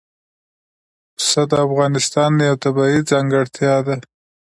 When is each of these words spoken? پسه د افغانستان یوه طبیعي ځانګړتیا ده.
پسه 1.15 1.41
د 1.49 1.53
افغانستان 1.67 2.31
یوه 2.45 2.57
طبیعي 2.63 2.99
ځانګړتیا 3.11 3.75
ده. 3.87 3.95